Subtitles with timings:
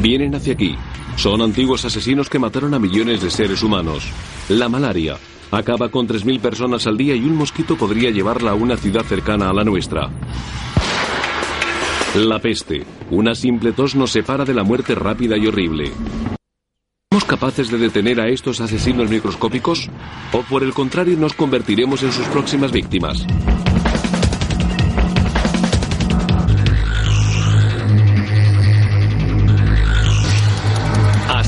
[0.00, 0.76] Vienen hacia aquí.
[1.16, 4.04] Son antiguos asesinos que mataron a millones de seres humanos.
[4.48, 5.16] La malaria
[5.50, 9.48] acaba con 3.000 personas al día y un mosquito podría llevarla a una ciudad cercana
[9.48, 10.10] a la nuestra.
[12.16, 12.84] La peste.
[13.10, 15.92] Una simple tos nos separa de la muerte rápida y horrible.
[17.10, 19.88] ¿Somos capaces de detener a estos asesinos microscópicos?
[20.32, 23.26] ¿O por el contrario nos convertiremos en sus próximas víctimas?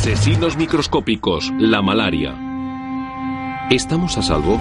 [0.08, 2.34] Asesinos microscópicos, la malaria.
[3.68, 4.58] ¿Estamos a salvo?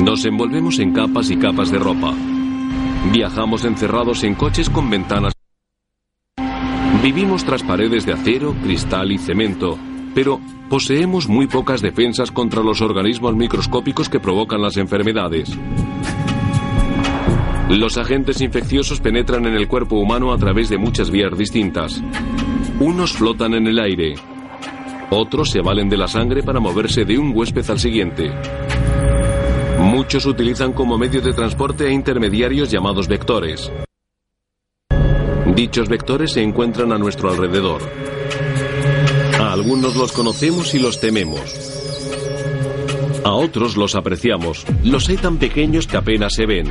[0.00, 2.14] Nos envolvemos en capas y capas de ropa.
[3.12, 5.32] Viajamos encerrados en coches con ventanas.
[7.02, 9.80] Vivimos tras paredes de acero, cristal y cemento,
[10.14, 10.38] pero
[10.70, 15.50] poseemos muy pocas defensas contra los organismos microscópicos que provocan las enfermedades.
[17.68, 22.00] Los agentes infecciosos penetran en el cuerpo humano a través de muchas vías distintas.
[22.80, 24.14] Unos flotan en el aire.
[25.10, 28.32] Otros se valen de la sangre para moverse de un huésped al siguiente.
[29.78, 33.70] Muchos utilizan como medio de transporte a intermediarios llamados vectores.
[35.54, 37.80] Dichos vectores se encuentran a nuestro alrededor.
[39.38, 41.40] A algunos los conocemos y los tememos.
[43.24, 44.66] A otros los apreciamos.
[44.82, 46.66] Los hay tan pequeños que apenas se ven.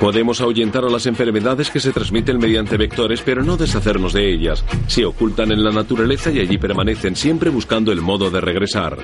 [0.00, 4.64] Podemos ahuyentar a las enfermedades que se transmiten mediante vectores, pero no deshacernos de ellas.
[4.86, 8.96] Se ocultan en la naturaleza y allí permanecen siempre buscando el modo de regresar.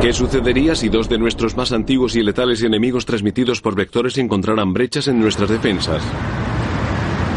[0.00, 4.72] ¿Qué sucedería si dos de nuestros más antiguos y letales enemigos transmitidos por vectores encontraran
[4.72, 6.00] brechas en nuestras defensas?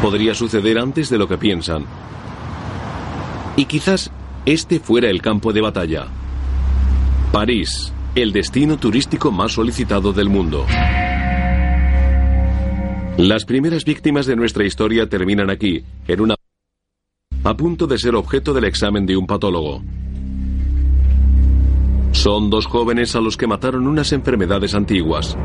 [0.04, 1.84] Podría suceder antes de lo que piensan.
[3.56, 4.12] Y quizás
[4.46, 6.21] este fuera el campo de batalla.
[7.32, 10.66] París, el destino turístico más solicitado del mundo.
[13.18, 16.36] Las primeras víctimas de nuestra historia terminan aquí, en una...
[17.46, 19.82] a punto de ser objeto del examen de un patólogo.
[22.12, 25.38] Son dos jóvenes a los que mataron unas enfermedades antiguas.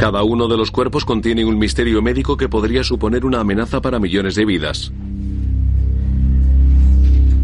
[0.00, 4.00] Cada uno de los cuerpos contiene un misterio médico que podría suponer una amenaza para
[4.00, 4.92] millones de vidas.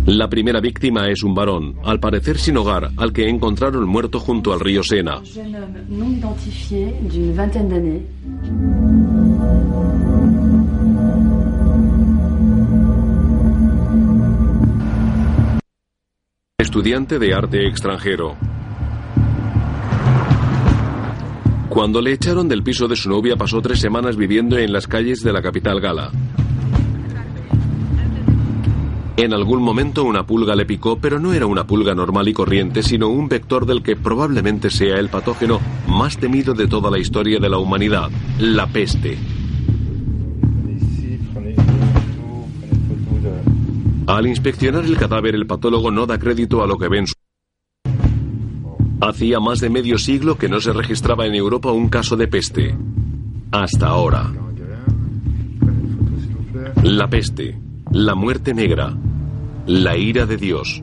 [0.07, 4.53] La primera víctima es un varón, al parecer sin hogar, al que encontraron muerto junto
[4.53, 5.23] al río Sena.
[16.59, 18.37] Estudiante de arte extranjero.
[21.69, 25.23] Cuando le echaron del piso de su novia pasó tres semanas viviendo en las calles
[25.23, 26.11] de la capital gala.
[29.17, 32.83] En algún momento una pulga le picó, pero no era una pulga normal y corriente,
[32.83, 37.39] sino un vector del que probablemente sea el patógeno más temido de toda la historia
[37.39, 39.19] de la humanidad, la peste.
[44.07, 47.05] Al inspeccionar el cadáver, el patólogo no da crédito a lo que ven.
[49.01, 52.75] Hacía más de medio siglo que no se registraba en Europa un caso de peste.
[53.51, 54.33] Hasta ahora.
[56.83, 57.59] La peste,
[57.93, 58.97] la muerte negra,
[59.67, 60.83] la ira de Dios,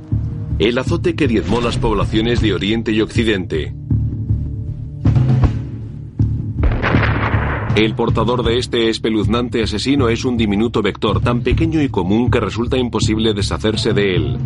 [0.59, 3.73] el azote que diezmó las poblaciones de Oriente y Occidente.
[7.75, 12.39] El portador de este espeluznante asesino es un diminuto vector tan pequeño y común que
[12.39, 14.37] resulta imposible deshacerse de él.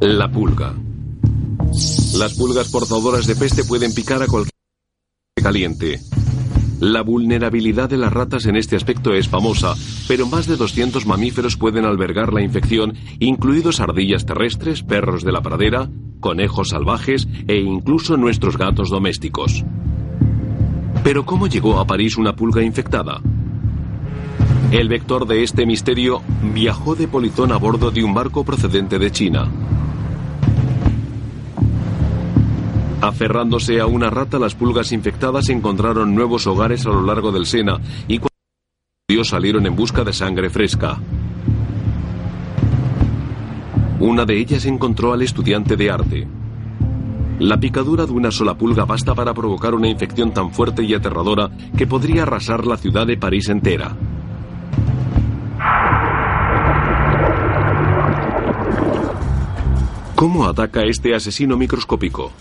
[0.00, 0.74] La pulga.
[2.14, 4.52] Las pulgas portadoras de peste pueden picar a cualquier
[5.42, 6.00] caliente.
[6.80, 9.74] La vulnerabilidad de las ratas en este aspecto es famosa,
[10.06, 15.42] pero más de 200 mamíferos pueden albergar la infección, incluidos ardillas terrestres, perros de la
[15.42, 15.90] pradera,
[16.20, 19.64] conejos salvajes e incluso nuestros gatos domésticos.
[21.02, 23.20] Pero ¿cómo llegó a París una pulga infectada?
[24.70, 26.22] El vector de este misterio
[26.54, 29.48] viajó de polizón a bordo de un barco procedente de China.
[33.00, 37.78] Aferrándose a una rata, las pulgas infectadas encontraron nuevos hogares a lo largo del Sena
[38.08, 40.98] y cuando salieron en busca de sangre fresca.
[44.00, 46.26] Una de ellas encontró al estudiante de arte.
[47.38, 51.50] La picadura de una sola pulga basta para provocar una infección tan fuerte y aterradora
[51.76, 53.94] que podría arrasar la ciudad de París entera.
[60.16, 62.32] ¿Cómo ataca este asesino microscópico?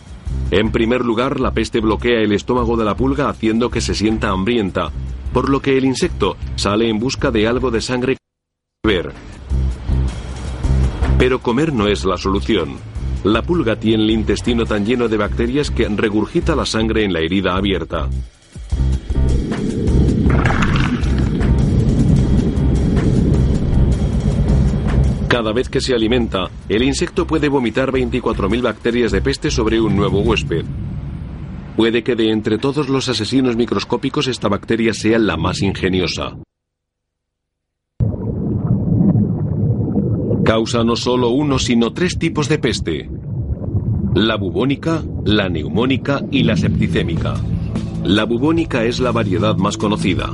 [0.52, 4.30] En primer lugar, la peste bloquea el estómago de la pulga haciendo que se sienta
[4.30, 4.92] hambrienta,
[5.34, 9.12] por lo que el insecto sale en busca de algo de sangre que ver.
[11.18, 12.78] Pero comer no es la solución.
[13.24, 17.20] La pulga tiene el intestino tan lleno de bacterias que regurgita la sangre en la
[17.20, 18.08] herida abierta.
[25.38, 29.96] Cada vez que se alimenta, el insecto puede vomitar 24.000 bacterias de peste sobre un
[29.96, 30.66] nuevo huésped.
[31.76, 36.36] Puede que de entre todos los asesinos microscópicos esta bacteria sea la más ingeniosa.
[40.44, 43.08] Causa no solo uno, sino tres tipos de peste.
[44.16, 47.36] La bubónica, la neumónica y la septicémica.
[48.04, 50.32] La bubónica es la variedad más conocida.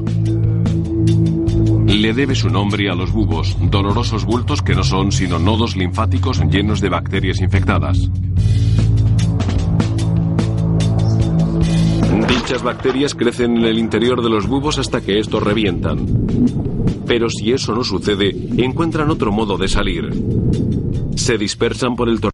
[1.93, 6.41] Le debe su nombre a los bubos, dolorosos bultos que no son sino nodos linfáticos
[6.49, 8.09] llenos de bacterias infectadas.
[12.27, 15.99] Dichas bacterias crecen en el interior de los bubos hasta que estos revientan.
[17.05, 20.09] Pero si eso no sucede, encuentran otro modo de salir.
[21.15, 22.32] Se dispersan por el torrente.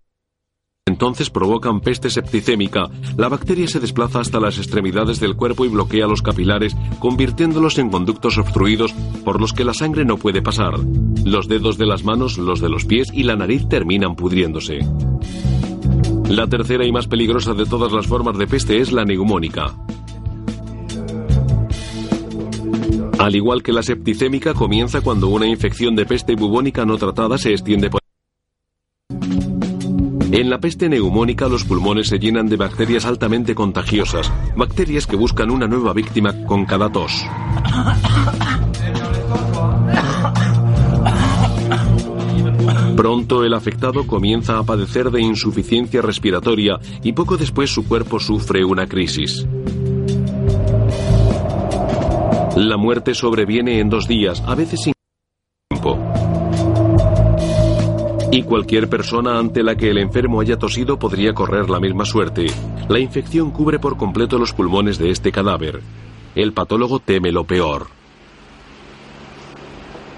[1.00, 2.90] Entonces provocan peste septicémica.
[3.16, 7.90] La bacteria se desplaza hasta las extremidades del cuerpo y bloquea los capilares, convirtiéndolos en
[7.90, 8.92] conductos obstruidos
[9.24, 10.74] por los que la sangre no puede pasar.
[11.24, 14.80] Los dedos de las manos, los de los pies y la nariz terminan pudriéndose.
[16.28, 19.74] La tercera y más peligrosa de todas las formas de peste es la neumónica.
[23.19, 27.51] Al igual que la septicémica, comienza cuando una infección de peste bubónica no tratada se
[27.51, 27.99] extiende por...
[30.31, 35.49] En la peste neumónica los pulmones se llenan de bacterias altamente contagiosas, bacterias que buscan
[35.49, 37.25] una nueva víctima con cada tos.
[42.95, 48.63] Pronto el afectado comienza a padecer de insuficiencia respiratoria y poco después su cuerpo sufre
[48.63, 49.47] una crisis.
[52.55, 54.93] La muerte sobreviene en dos días, a veces sin
[58.31, 62.47] Y cualquier persona ante la que el enfermo haya tosido podría correr la misma suerte.
[62.87, 65.81] La infección cubre por completo los pulmones de este cadáver.
[66.35, 67.87] El patólogo teme lo peor.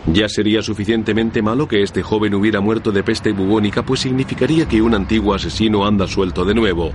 [0.07, 4.81] Ya sería suficientemente malo que este joven hubiera muerto de peste bubónica, pues significaría que
[4.81, 6.91] un antiguo asesino anda suelto de nuevo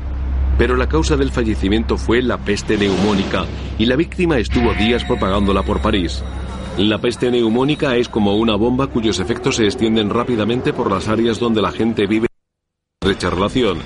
[0.58, 3.44] pero la causa del fallecimiento fue la peste neumónica
[3.78, 6.22] y la víctima estuvo días propagándola por París.
[6.78, 11.38] La peste neumónica es como una bomba cuyos efectos se extienden rápidamente por las áreas
[11.38, 13.78] donde la gente vive en estrecha relación.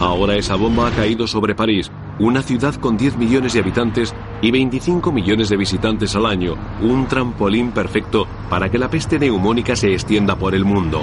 [0.00, 4.50] Ahora esa bomba ha caído sobre París, una ciudad con 10 millones de habitantes y
[4.50, 9.92] 25 millones de visitantes al año, un trampolín perfecto para que la peste neumónica se
[9.92, 11.00] extienda por el mundo.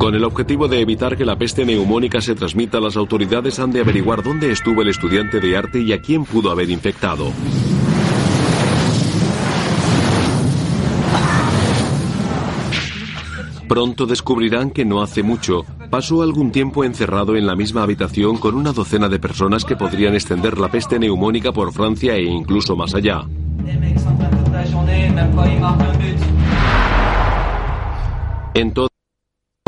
[0.00, 3.80] Con el objetivo de evitar que la peste neumónica se transmita, las autoridades han de
[3.80, 7.30] averiguar dónde estuvo el estudiante de arte y a quién pudo haber infectado.
[13.68, 18.54] Pronto descubrirán que no hace mucho pasó algún tiempo encerrado en la misma habitación con
[18.54, 22.94] una docena de personas que podrían extender la peste neumónica por Francia e incluso más
[22.94, 23.26] allá.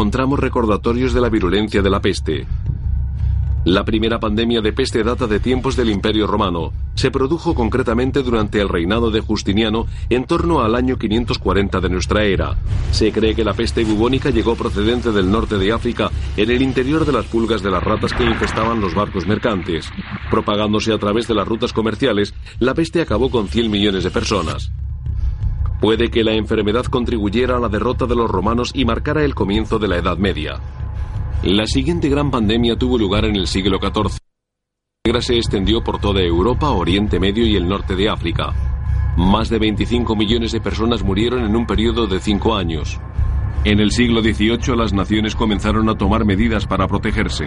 [0.03, 2.45] Encontramos recordatorios de la virulencia de la peste.
[3.65, 6.73] La primera pandemia de peste data de tiempos del Imperio Romano.
[6.97, 12.25] Se produjo concretamente durante el reinado de Justiniano en torno al año 540 de nuestra
[12.25, 12.57] era.
[12.91, 17.07] Se cree que la peste bubónica llegó procedente del norte de África en el interior
[17.07, 19.89] de las pulgas de las ratas que infestaban los barcos mercantes.
[20.33, 24.73] Propagándose a través de las rutas comerciales, la peste acabó con 100 millones de personas.
[25.83, 29.81] Puede que la enfermedad contribuyera a la derrota de los romanos y marcara el comienzo
[29.81, 30.61] de la Edad Media.
[31.43, 34.13] La siguiente gran pandemia tuvo lugar en el siglo XIV.
[34.13, 38.55] La negra se extendió por toda Europa, Oriente Medio y el norte de África.
[39.17, 43.01] Más de 25 millones de personas murieron en un periodo de cinco años.
[43.65, 47.47] En el siglo XVIII las naciones comenzaron a tomar medidas para protegerse.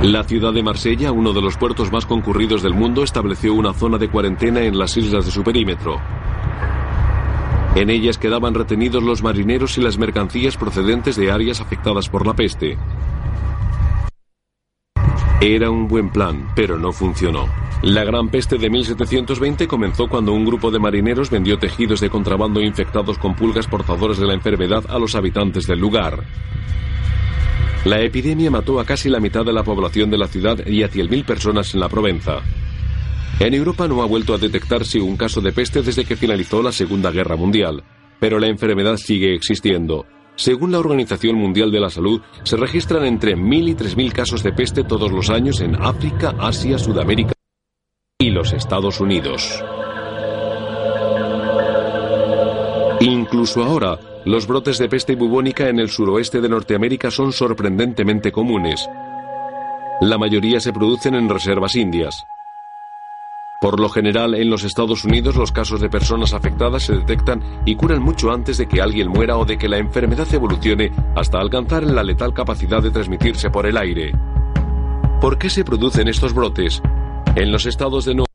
[0.00, 3.98] La ciudad de Marsella, uno de los puertos más concurridos del mundo, estableció una zona
[3.98, 6.00] de cuarentena en las islas de su perímetro.
[7.74, 12.34] En ellas quedaban retenidos los marineros y las mercancías procedentes de áreas afectadas por la
[12.34, 12.76] peste.
[15.40, 17.48] Era un buen plan, pero no funcionó.
[17.82, 22.60] La gran peste de 1720 comenzó cuando un grupo de marineros vendió tejidos de contrabando
[22.60, 26.22] infectados con pulgas portadoras de la enfermedad a los habitantes del lugar.
[27.84, 30.90] La epidemia mató a casi la mitad de la población de la ciudad y a
[30.90, 32.42] 100.000 personas en la Provenza.
[33.42, 36.70] En Europa no ha vuelto a detectarse un caso de peste desde que finalizó la
[36.70, 37.82] Segunda Guerra Mundial,
[38.20, 40.06] pero la enfermedad sigue existiendo.
[40.36, 44.52] Según la Organización Mundial de la Salud, se registran entre 1.000 y 3.000 casos de
[44.52, 47.32] peste todos los años en África, Asia, Sudamérica
[48.16, 49.60] y los Estados Unidos.
[53.00, 58.88] Incluso ahora, los brotes de peste bubónica en el suroeste de Norteamérica son sorprendentemente comunes.
[60.00, 62.24] La mayoría se producen en reservas indias.
[63.62, 67.76] Por lo general, en los Estados Unidos los casos de personas afectadas se detectan y
[67.76, 71.84] curan mucho antes de que alguien muera o de que la enfermedad evolucione hasta alcanzar
[71.84, 74.10] la letal capacidad de transmitirse por el aire.
[75.20, 76.82] ¿Por qué se producen estos brotes?
[77.36, 78.26] En los estados de Nueva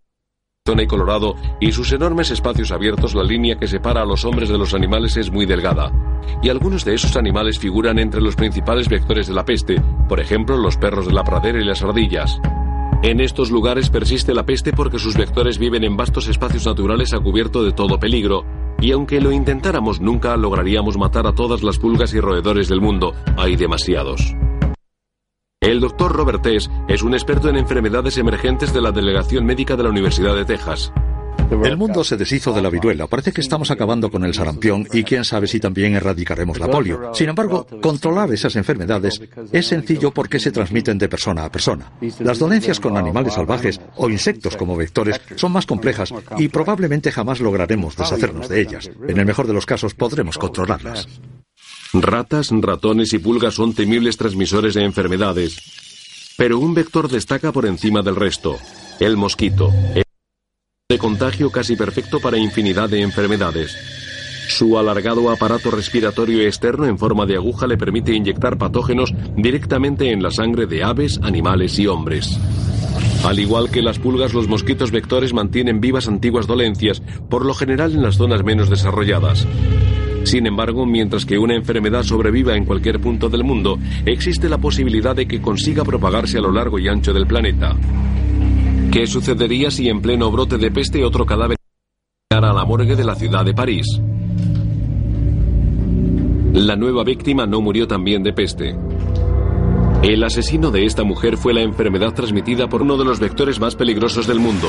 [0.66, 4.48] Arizona y Colorado y sus enormes espacios abiertos, la línea que separa a los hombres
[4.48, 5.92] de los animales es muy delgada.
[6.42, 10.56] Y algunos de esos animales figuran entre los principales vectores de la peste, por ejemplo
[10.56, 12.40] los perros de la pradera y las ardillas.
[13.04, 17.20] En estos lugares persiste la peste porque sus vectores viven en vastos espacios naturales a
[17.20, 18.44] cubierto de todo peligro,
[18.82, 23.14] y aunque lo intentáramos nunca lograríamos matar a todas las pulgas y roedores del mundo,
[23.38, 24.36] hay demasiados.
[25.62, 29.84] El doctor Robert Tess es un experto en enfermedades emergentes de la Delegación Médica de
[29.84, 30.92] la Universidad de Texas.
[31.50, 33.08] El mundo se deshizo de la viruela.
[33.08, 37.12] Parece que estamos acabando con el sarampión y quién sabe si también erradicaremos la polio.
[37.14, 41.92] Sin embargo, controlar esas enfermedades es sencillo porque se transmiten de persona a persona.
[42.20, 47.40] Las dolencias con animales salvajes o insectos como vectores son más complejas y probablemente jamás
[47.40, 48.90] lograremos deshacernos de ellas.
[49.08, 51.08] En el mejor de los casos podremos controlarlas.
[51.94, 55.58] Ratas, ratones y pulgas son temibles transmisores de enfermedades.
[56.38, 58.58] Pero un vector destaca por encima del resto,
[59.00, 59.72] el mosquito
[60.90, 63.76] de contagio casi perfecto para infinidad de enfermedades.
[64.48, 70.24] Su alargado aparato respiratorio externo en forma de aguja le permite inyectar patógenos directamente en
[70.24, 72.40] la sangre de aves, animales y hombres.
[73.26, 77.92] Al igual que las pulgas, los mosquitos vectores mantienen vivas antiguas dolencias, por lo general
[77.92, 79.46] en las zonas menos desarrolladas.
[80.24, 85.18] Sin embargo, mientras que una enfermedad sobreviva en cualquier punto del mundo, existe la posibilidad
[85.18, 87.76] de que consiga propagarse a lo largo y ancho del planeta.
[88.92, 91.58] ¿Qué sucedería si en pleno brote de peste otro cadáver
[92.30, 93.86] llegara a la morgue de la ciudad de París?
[96.54, 98.76] La nueva víctima no murió también de peste.
[100.02, 103.76] El asesino de esta mujer fue la enfermedad transmitida por uno de los vectores más
[103.76, 104.68] peligrosos del mundo.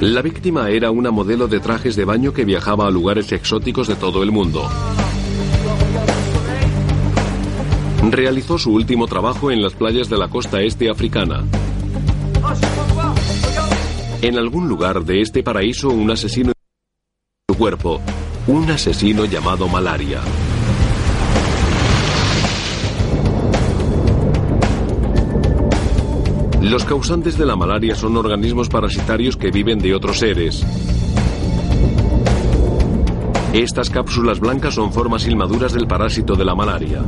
[0.00, 3.96] La víctima era una modelo de trajes de baño que viajaba a lugares exóticos de
[3.96, 4.68] todo el mundo.
[8.02, 11.44] Realizó su último trabajo en las playas de la costa este africana.
[14.22, 16.52] En algún lugar de este paraíso un asesino
[17.48, 18.00] su cuerpo,
[18.46, 20.20] un asesino llamado malaria.
[26.60, 30.64] Los causantes de la malaria son organismos parasitarios que viven de otros seres.
[33.52, 37.02] Estas cápsulas blancas son formas inmaduras del parásito de la malaria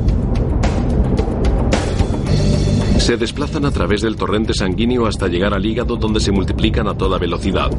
[3.00, 6.96] se desplazan a través del torrente sanguíneo hasta llegar al hígado donde se multiplican a
[6.96, 7.70] toda velocidad.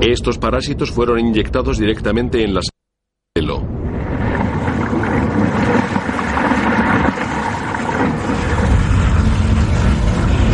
[0.00, 2.60] Estos parásitos fueron inyectados directamente en la
[3.32, 3.62] pelo.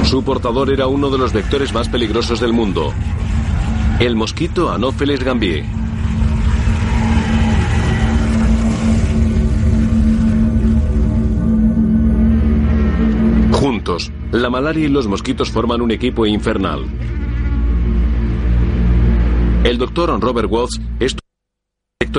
[0.04, 2.92] Su portador era uno de los vectores más peligrosos del mundo,
[3.98, 5.79] el mosquito Anopheles gambier.
[14.32, 16.84] La malaria y los mosquitos forman un equipo infernal.
[19.64, 21.16] El doctor Robert Waltz es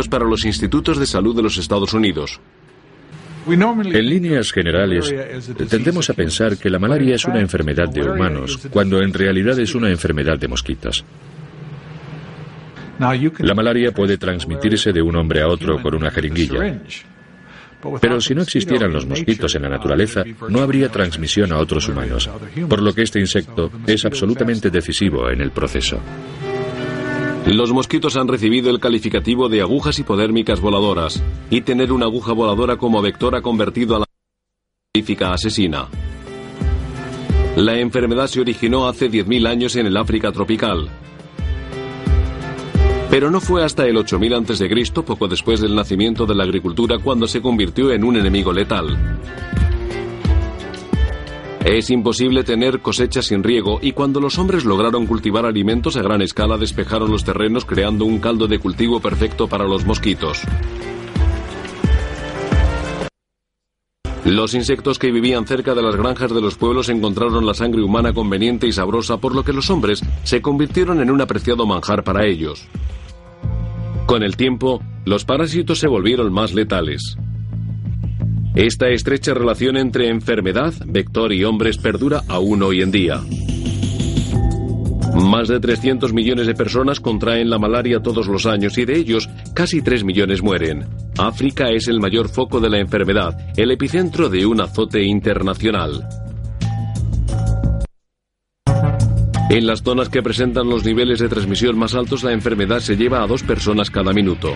[0.10, 2.39] para los institutos de salud de los Estados Unidos.
[3.48, 5.13] En líneas generales,
[5.70, 9.74] tendemos a pensar que la malaria es una enfermedad de humanos, cuando en realidad es
[9.74, 11.03] una enfermedad de mosquitos.
[13.39, 16.82] La malaria puede transmitirse de un hombre a otro con una jeringuilla.
[18.00, 22.30] Pero si no existieran los mosquitos en la naturaleza, no habría transmisión a otros humanos,
[22.68, 26.00] por lo que este insecto es absolutamente decisivo en el proceso.
[27.46, 32.78] Los mosquitos han recibido el calificativo de agujas hipodérmicas voladoras, y tener una aguja voladora
[32.78, 34.06] como vector ha convertido a la
[34.94, 35.88] científica asesina.
[37.56, 40.90] La enfermedad se originó hace 10.000 años en el África tropical,
[43.12, 47.27] pero no fue hasta el 8000 a.C., poco después del nacimiento de la agricultura, cuando
[47.27, 49.20] se convirtió en un enemigo letal.
[51.65, 56.22] Es imposible tener cosechas sin riego y cuando los hombres lograron cultivar alimentos a gran
[56.22, 60.41] escala despejaron los terrenos creando un caldo de cultivo perfecto para los mosquitos.
[64.24, 68.13] Los insectos que vivían cerca de las granjas de los pueblos encontraron la sangre humana
[68.13, 72.25] conveniente y sabrosa, por lo que los hombres se convirtieron en un apreciado manjar para
[72.25, 72.68] ellos.
[74.12, 77.15] Con el tiempo, los parásitos se volvieron más letales.
[78.56, 83.22] Esta estrecha relación entre enfermedad, vector y hombres perdura aún hoy en día.
[85.13, 89.30] Más de 300 millones de personas contraen la malaria todos los años y de ellos
[89.56, 90.89] casi 3 millones mueren.
[91.18, 96.06] África es el mayor foco de la enfermedad, el epicentro de un azote internacional.
[99.51, 103.22] En las zonas que presentan los niveles de transmisión más altos, la enfermedad se lleva
[103.22, 104.55] a dos personas cada minuto.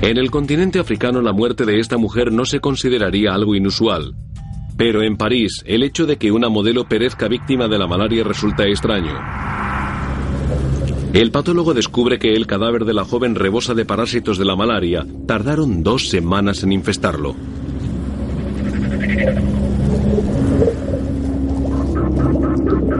[0.00, 4.16] En el continente africano la muerte de esta mujer no se consideraría algo inusual.
[4.76, 8.66] Pero en París, el hecho de que una modelo perezca víctima de la malaria resulta
[8.66, 9.16] extraño.
[11.12, 15.06] El patólogo descubre que el cadáver de la joven rebosa de parásitos de la malaria.
[15.28, 17.36] Tardaron dos semanas en infestarlo.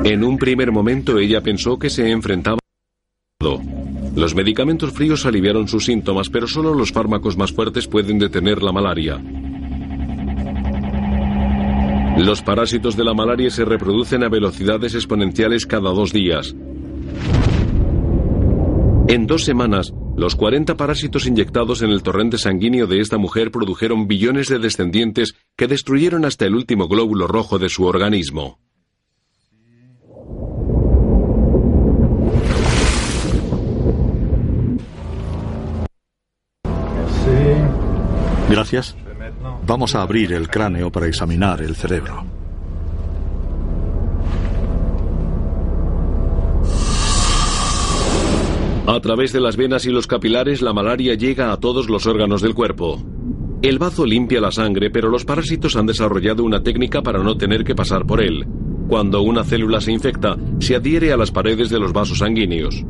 [0.05, 2.59] En un primer momento ella pensó que se enfrentaba
[4.15, 8.71] los medicamentos fríos aliviaron sus síntomas, pero solo los fármacos más fuertes pueden detener la
[8.71, 9.21] malaria.
[12.19, 16.55] Los parásitos de la malaria se reproducen a velocidades exponenciales cada dos días.
[19.09, 24.07] En dos semanas, los 40 parásitos inyectados en el torrente sanguíneo de esta mujer produjeron
[24.07, 28.59] billones de descendientes que destruyeron hasta el último glóbulo rojo de su organismo.
[38.53, 38.95] Gracias.
[39.67, 42.27] Vamos a abrir el cráneo para examinar el cerebro.
[48.87, 52.43] A través de las venas y los capilares, la malaria llega a todos los órganos
[52.43, 53.03] del cuerpo.
[53.63, 57.65] El bazo limpia la sangre, pero los parásitos han desarrollado una técnica para no tener
[57.65, 58.45] que pasar por él.
[58.87, 62.85] Cuando una célula se infecta, se adhiere a las paredes de los vasos sanguíneos.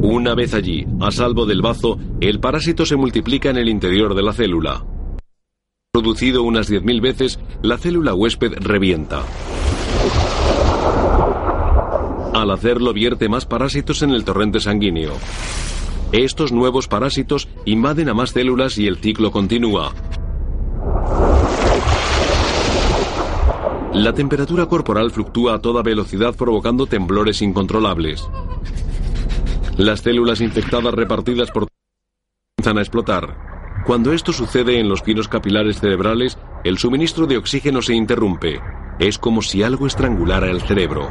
[0.00, 4.22] Una vez allí, a salvo del bazo, el parásito se multiplica en el interior de
[4.22, 4.84] la célula.
[5.92, 9.22] Producido unas 10.000 veces, la célula huésped revienta.
[12.32, 15.14] Al hacerlo vierte más parásitos en el torrente sanguíneo.
[16.12, 19.92] Estos nuevos parásitos invaden a más células y el ciclo continúa.
[23.92, 28.28] La temperatura corporal fluctúa a toda velocidad provocando temblores incontrolables.
[29.78, 31.68] Las células infectadas repartidas por
[32.56, 33.84] comienzan a explotar.
[33.86, 38.60] Cuando esto sucede en los finos capilares cerebrales, el suministro de oxígeno se interrumpe.
[38.98, 41.08] Es como si algo estrangulara el cerebro.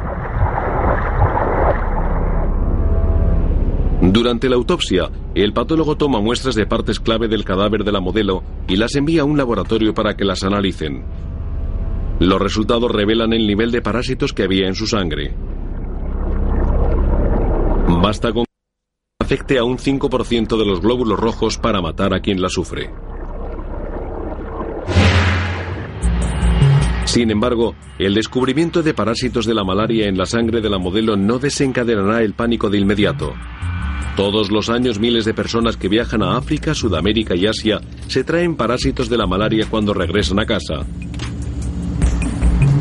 [4.02, 8.42] Durante la autopsia, el patólogo toma muestras de partes clave del cadáver de la modelo
[8.68, 11.06] y las envía a un laboratorio para que las analicen.
[12.20, 15.34] Los resultados revelan el nivel de parásitos que había en su sangre.
[18.02, 18.44] Basta con
[19.20, 22.88] afecte a un 5% de los glóbulos rojos para matar a quien la sufre.
[27.04, 31.16] Sin embargo, el descubrimiento de parásitos de la malaria en la sangre de la modelo
[31.16, 33.34] no desencadenará el pánico de inmediato.
[34.16, 38.56] Todos los años miles de personas que viajan a África, Sudamérica y Asia se traen
[38.56, 40.86] parásitos de la malaria cuando regresan a casa.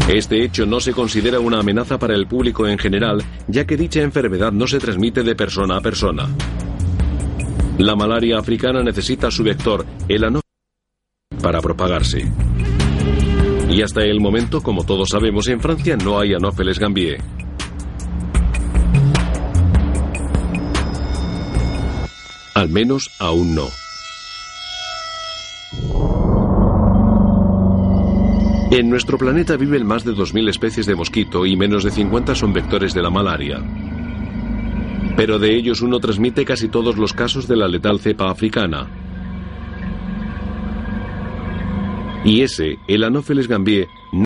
[0.07, 4.01] Este hecho no se considera una amenaza para el público en general, ya que dicha
[4.01, 6.29] enfermedad no se transmite de persona a persona.
[7.77, 10.41] La malaria africana necesita su vector, el anófilo,
[11.41, 12.25] para propagarse.
[13.69, 17.21] Y hasta el momento, como todos sabemos, en Francia no hay Anopheles gambier.
[22.55, 23.67] Al menos aún no.
[28.77, 32.53] En nuestro planeta viven más de 2.000 especies de mosquito y menos de 50 son
[32.53, 33.57] vectores de la malaria.
[35.15, 38.87] Pero de ellos uno transmite casi todos los casos de la letal cepa africana.
[42.23, 44.25] Y ese, el Anopheles gambier, no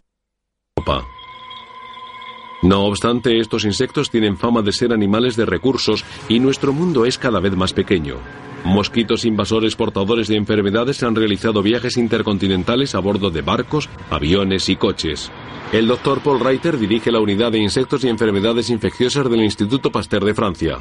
[2.64, 7.18] no obstante, estos insectos tienen fama de ser animales de recursos y nuestro mundo es
[7.18, 8.18] cada vez más pequeño.
[8.64, 14.76] Mosquitos invasores portadores de enfermedades han realizado viajes intercontinentales a bordo de barcos, aviones y
[14.76, 15.32] coches.
[15.72, 20.24] El doctor Paul Reiter dirige la unidad de insectos y enfermedades infecciosas del Instituto Pasteur
[20.24, 20.78] de Francia.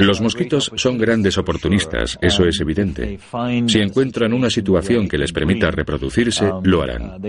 [0.00, 3.18] Los mosquitos son grandes oportunistas, eso es evidente.
[3.66, 7.20] Si encuentran una situación que les permita reproducirse, lo harán.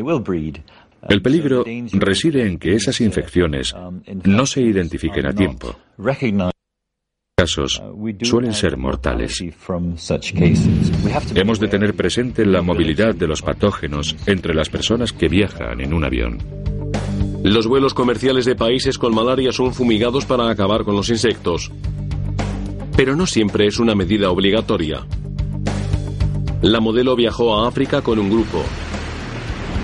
[1.07, 3.75] El peligro reside en que esas infecciones
[4.23, 5.75] no se identifiquen a tiempo.
[7.39, 7.83] Casos
[8.23, 9.43] suelen ser mortales.
[11.35, 15.93] Hemos de tener presente la movilidad de los patógenos entre las personas que viajan en
[15.93, 16.39] un avión.
[17.43, 21.71] Los vuelos comerciales de países con malaria son fumigados para acabar con los insectos.
[22.95, 25.05] Pero no siempre es una medida obligatoria.
[26.63, 28.63] La modelo viajó a África con un grupo.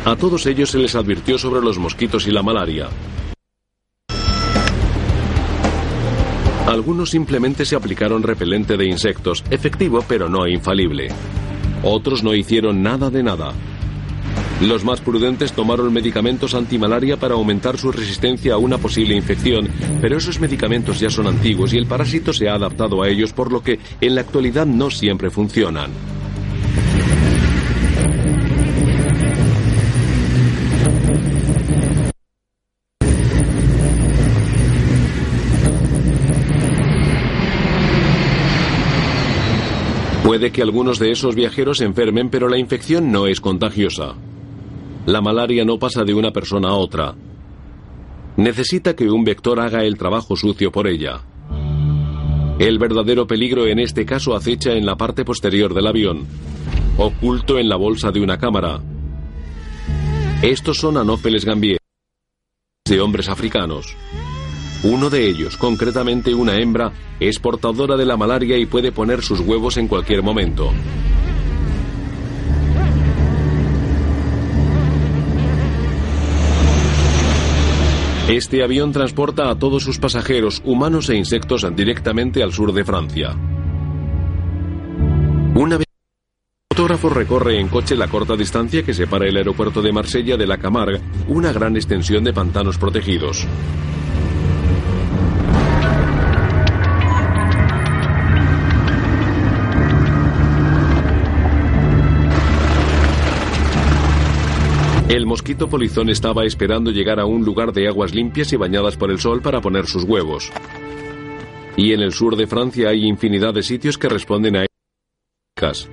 [0.05, 2.89] A todos ellos se les advirtió sobre los mosquitos y la malaria.
[6.73, 11.09] Algunos simplemente se aplicaron repelente de insectos, efectivo pero no infalible.
[11.83, 13.53] Otros no hicieron nada de nada.
[14.59, 19.69] Los más prudentes tomaron medicamentos antimalaria para aumentar su resistencia a una posible infección,
[20.01, 23.51] pero esos medicamentos ya son antiguos y el parásito se ha adaptado a ellos por
[23.51, 25.91] lo que en la actualidad no siempre funcionan.
[40.23, 44.15] Puede que algunos de esos viajeros enfermen, pero la infección no es contagiosa.
[45.05, 47.13] La malaria no pasa de una persona a otra.
[48.37, 51.21] Necesita que un vector haga el trabajo sucio por ella.
[52.57, 56.25] El verdadero peligro en este caso acecha en la parte posterior del avión,
[56.97, 58.81] oculto en la bolsa de una cámara.
[60.41, 61.79] Estos son anófeles gambier
[62.85, 63.97] de hombres africanos.
[64.83, 69.39] Uno de ellos, concretamente una hembra, es portadora de la malaria y puede poner sus
[69.39, 70.71] huevos en cualquier momento.
[78.27, 83.37] Este avión transporta a todos sus pasajeros, humanos e insectos, directamente al sur de Francia.
[85.55, 89.93] Una vez el fotógrafo recorre en coche la corta distancia que separa el aeropuerto de
[89.93, 93.47] Marsella de la Camargue, una gran extensión de pantanos protegidos.
[105.09, 109.11] El mosquito polizón estaba esperando llegar a un lugar de aguas limpias y bañadas por
[109.11, 110.51] el sol para poner sus huevos.
[111.75, 114.65] Y en el sur de Francia hay infinidad de sitios que responden a
[115.59, 115.89] ellas.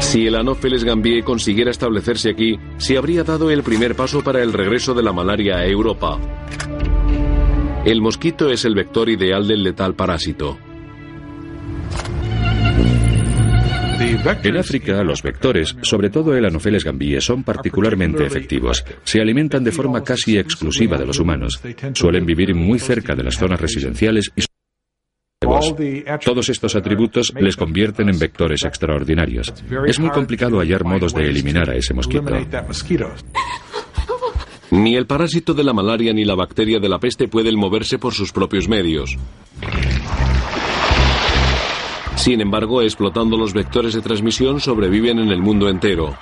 [0.00, 4.52] Si el Anopheles gambier consiguiera establecerse aquí, se habría dado el primer paso para el
[4.52, 6.18] regreso de la malaria a Europa.
[7.84, 10.58] El mosquito es el vector ideal del letal parásito.
[14.24, 18.84] En África, los vectores, sobre todo el Anopheles gambie, son particularmente efectivos.
[19.02, 21.60] Se alimentan de forma casi exclusiva de los humanos.
[21.94, 24.42] Suelen vivir muy cerca de las zonas residenciales y
[26.24, 29.52] todos estos atributos les convierten en vectores extraordinarios.
[29.86, 32.32] Es muy complicado hallar modos de eliminar a ese mosquito.
[34.70, 38.14] Ni el parásito de la malaria ni la bacteria de la peste pueden moverse por
[38.14, 39.18] sus propios medios.
[42.22, 46.16] Sin embargo, explotando los vectores de transmisión sobreviven en el mundo entero.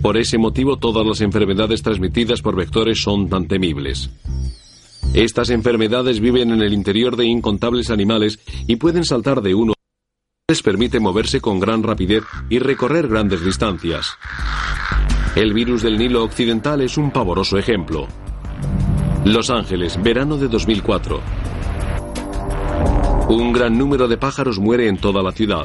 [0.00, 4.08] Por ese motivo, todas las enfermedades transmitidas por vectores son tan temibles.
[5.12, 9.74] Estas enfermedades viven en el interior de incontables animales y pueden saltar de uno
[10.48, 14.16] les permite moverse con gran rapidez y recorrer grandes distancias.
[15.36, 18.08] El virus del Nilo Occidental es un pavoroso ejemplo.
[19.26, 21.20] Los Ángeles, verano de 2004.
[23.30, 25.64] Un gran número de pájaros muere en toda la ciudad.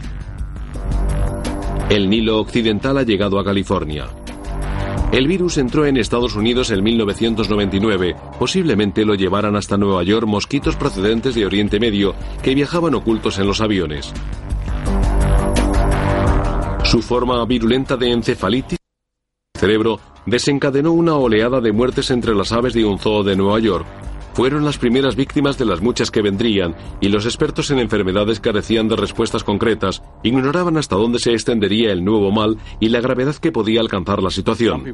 [1.89, 4.05] El Nilo Occidental ha llegado a California.
[5.11, 8.15] El virus entró en Estados Unidos en 1999.
[8.37, 13.47] Posiblemente lo llevaran hasta Nueva York mosquitos procedentes de Oriente Medio que viajaban ocultos en
[13.47, 14.13] los aviones.
[16.83, 18.77] Su forma virulenta de encefalitis
[19.57, 23.87] cerebro desencadenó una oleada de muertes entre las aves de un zoo de Nueva York,
[24.35, 28.89] fueron las primeras víctimas de las muchas que vendrían, y los expertos en enfermedades carecían
[28.89, 33.53] de respuestas concretas, ignoraban hasta dónde se extendería el nuevo mal y la gravedad que
[33.53, 34.93] podía alcanzar la situación.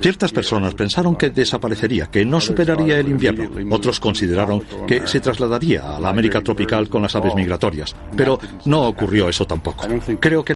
[0.00, 3.48] Ciertas personas pensaron que desaparecería, que no superaría el invierno.
[3.74, 7.96] Otros consideraron que se trasladaría a la América tropical con las aves migratorias.
[8.14, 9.86] Pero no ocurrió eso tampoco.
[10.20, 10.54] Creo que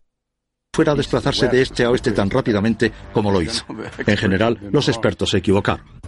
[0.74, 3.64] fuera a desplazarse de este a oeste tan rápidamente como lo hizo.
[4.06, 6.01] En general, los expertos se equivocaron.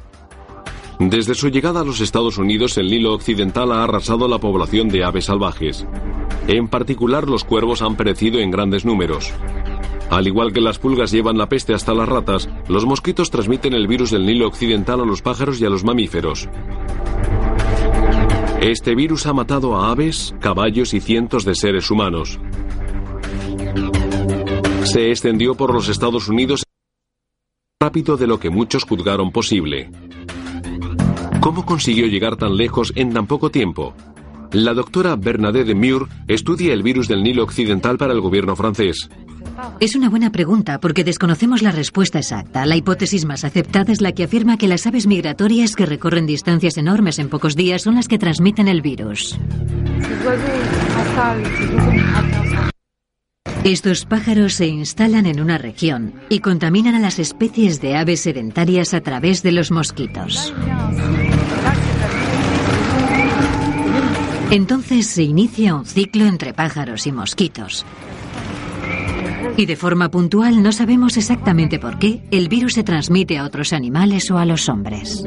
[0.99, 5.05] Desde su llegada a los Estados Unidos, el Nilo Occidental ha arrasado la población de
[5.05, 5.87] aves salvajes.
[6.47, 9.33] En particular, los cuervos han perecido en grandes números.
[10.11, 13.89] Al igual que las pulgas llevan la peste hasta las ratas, los mosquitos transmiten el
[13.89, 16.49] virus del Nilo Occidental a los pájaros y a los mamíferos.
[18.61, 22.39] Este virus ha matado a aves, caballos y cientos de seres humanos.
[24.85, 26.63] Se extendió por los Estados Unidos
[27.81, 29.91] rápido de lo que muchos juzgaron posible.
[31.45, 33.93] ¿Cómo consiguió llegar tan lejos en tan poco tiempo?
[34.53, 39.11] La doctora Bernadette Muir estudia el virus del Nilo Occidental para el gobierno francés.
[39.79, 42.65] Es una buena pregunta porque desconocemos la respuesta exacta.
[42.65, 46.79] La hipótesis más aceptada es la que afirma que las aves migratorias que recorren distancias
[46.79, 49.39] enormes en pocos días son las que transmiten el virus.
[53.65, 58.95] Estos pájaros se instalan en una región y contaminan a las especies de aves sedentarias
[58.95, 60.55] a través de los mosquitos.
[64.55, 67.85] Entonces se inicia un ciclo entre pájaros y mosquitos.
[69.57, 73.73] Y de forma puntual no sabemos exactamente por qué el virus se transmite a otros
[73.73, 75.25] animales o a los hombres.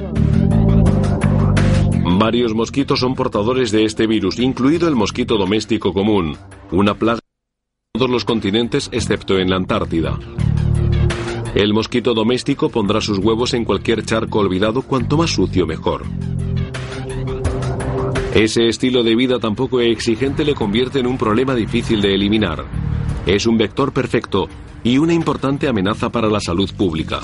[2.17, 6.37] Varios mosquitos son portadores de este virus, incluido el mosquito doméstico común,
[6.71, 10.17] una plaga en todos los continentes excepto en la Antártida.
[11.53, 16.05] El mosquito doméstico pondrá sus huevos en cualquier charco olvidado, cuanto más sucio mejor.
[18.33, 22.65] Ese estilo de vida tan poco exigente le convierte en un problema difícil de eliminar.
[23.25, 24.47] Es un vector perfecto
[24.83, 27.21] y una importante amenaza para la salud pública.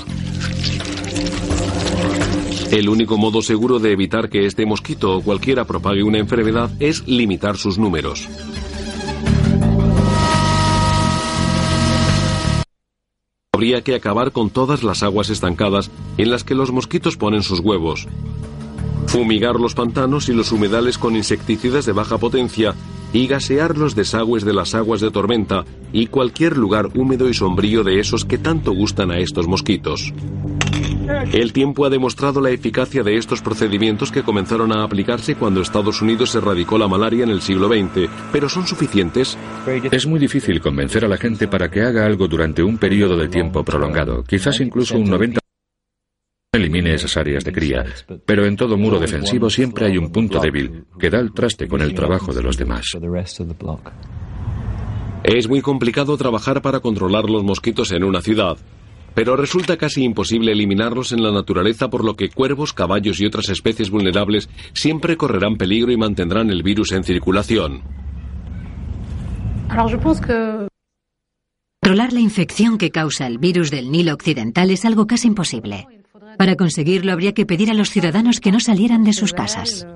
[2.70, 7.06] El único modo seguro de evitar que este mosquito o cualquiera propague una enfermedad es
[7.06, 8.28] limitar sus números.
[13.52, 17.60] Habría que acabar con todas las aguas estancadas en las que los mosquitos ponen sus
[17.60, 18.08] huevos.
[19.06, 22.74] Fumigar los pantanos y los humedales con insecticidas de baja potencia
[23.12, 27.84] y gasear los desagües de las aguas de tormenta y cualquier lugar húmedo y sombrío
[27.84, 30.12] de esos que tanto gustan a estos mosquitos.
[31.32, 36.02] El tiempo ha demostrado la eficacia de estos procedimientos que comenzaron a aplicarse cuando Estados
[36.02, 39.38] Unidos erradicó la malaria en el siglo XX, pero ¿son suficientes?
[39.90, 43.28] Es muy difícil convencer a la gente para que haga algo durante un periodo de
[43.28, 45.43] tiempo prolongado, quizás incluso un 90
[46.56, 47.84] elimine esas áreas de cría,
[48.26, 51.80] pero en todo muro defensivo siempre hay un punto débil que da el traste con
[51.82, 52.84] el trabajo de los demás.
[55.24, 58.58] Es muy complicado trabajar para controlar los mosquitos en una ciudad,
[59.14, 63.48] pero resulta casi imposible eliminarlos en la naturaleza por lo que cuervos, caballos y otras
[63.48, 67.82] especies vulnerables siempre correrán peligro y mantendrán el virus en circulación.
[71.80, 75.86] Controlar la infección que causa el virus del Nilo Occidental es algo casi imposible.
[76.38, 79.86] Para conseguirlo habría que pedir a los ciudadanos que no salieran de sus casas.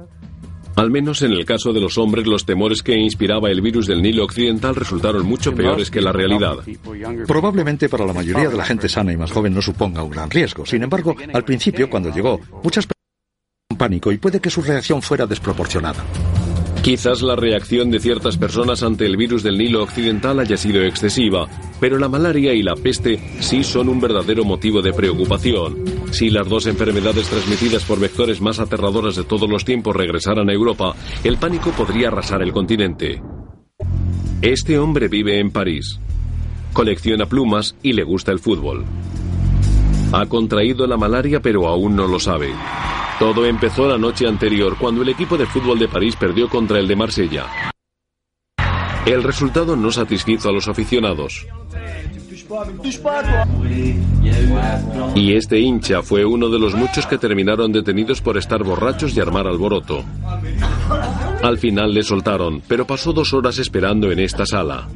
[0.76, 4.00] Al menos en el caso de los hombres, los temores que inspiraba el virus del
[4.00, 6.58] Nilo Occidental resultaron mucho peores que la realidad.
[7.26, 10.30] Probablemente para la mayoría de la gente sana y más joven no suponga un gran
[10.30, 10.64] riesgo.
[10.64, 12.98] Sin embargo, al principio, cuando llegó, muchas personas
[13.76, 16.04] pánico y puede que su reacción fuera desproporcionada.
[16.82, 21.46] Quizás la reacción de ciertas personas ante el virus del Nilo Occidental haya sido excesiva,
[21.80, 25.84] pero la malaria y la peste sí son un verdadero motivo de preocupación.
[26.12, 30.52] Si las dos enfermedades transmitidas por vectores más aterradoras de todos los tiempos regresaran a
[30.52, 33.20] Europa, el pánico podría arrasar el continente.
[34.40, 35.98] Este hombre vive en París.
[36.72, 38.84] Colecciona plumas y le gusta el fútbol.
[40.12, 42.50] Ha contraído la malaria pero aún no lo sabe.
[43.18, 46.86] Todo empezó la noche anterior cuando el equipo de fútbol de París perdió contra el
[46.86, 47.46] de Marsella.
[49.04, 51.46] El resultado no satisfizo a los aficionados.
[55.14, 59.20] Y este hincha fue uno de los muchos que terminaron detenidos por estar borrachos y
[59.20, 60.04] armar alboroto.
[61.42, 64.88] Al final le soltaron, pero pasó dos horas esperando en esta sala.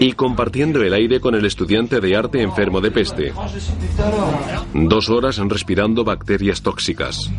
[0.00, 3.32] Y compartiendo el aire con el estudiante de arte enfermo de peste.
[4.74, 7.30] Dos horas respirando bacterias tóxicas.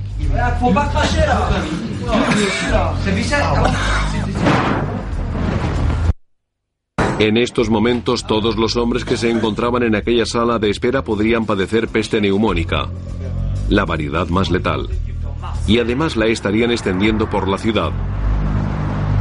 [7.19, 11.45] En estos momentos todos los hombres que se encontraban en aquella sala de espera podrían
[11.45, 12.89] padecer peste neumónica,
[13.69, 14.89] la variedad más letal.
[15.67, 17.91] Y además la estarían extendiendo por la ciudad.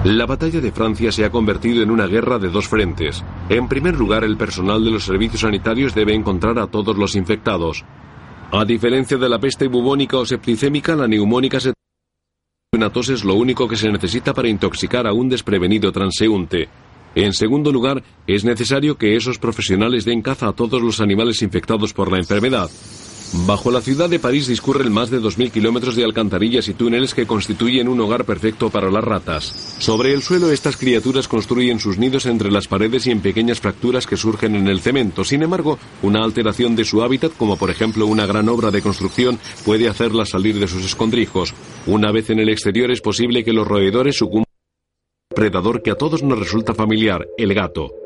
[0.04, 3.22] La batalla de Francia se ha convertido en una guerra de dos frentes.
[3.48, 7.84] En primer lugar, el personal de los servicios sanitarios debe encontrar a todos los infectados.
[8.50, 11.72] A diferencia de la peste bubónica o septicémica, la neumónica se
[12.74, 16.68] una tos es lo único que se necesita para intoxicar a un desprevenido transeúnte.
[17.14, 21.92] En segundo lugar, es necesario que esos profesionales den caza a todos los animales infectados
[21.92, 22.70] por la enfermedad.
[23.34, 27.26] Bajo la ciudad de París discurren más de 2.000 kilómetros de alcantarillas y túneles que
[27.26, 29.76] constituyen un hogar perfecto para las ratas.
[29.78, 34.06] Sobre el suelo estas criaturas construyen sus nidos entre las paredes y en pequeñas fracturas
[34.06, 35.24] que surgen en el cemento.
[35.24, 39.38] Sin embargo, una alteración de su hábitat, como por ejemplo una gran obra de construcción,
[39.64, 41.54] puede hacerlas salir de sus escondrijos.
[41.86, 44.44] Una vez en el exterior es posible que los roedores sucumban
[45.34, 48.01] predador que a todos nos resulta familiar, el gato.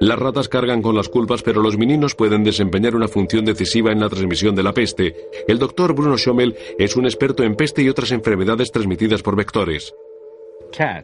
[0.00, 3.98] Las ratas cargan con las culpas, pero los meninos pueden desempeñar una función decisiva en
[3.98, 5.16] la transmisión de la peste.
[5.48, 9.92] El doctor Bruno Schommel es un experto en peste y otras enfermedades transmitidas por vectores.